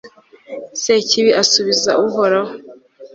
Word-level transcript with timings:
sekibi 0.81 1.31
asubiza 1.41 1.91
uhoraho 2.05 2.53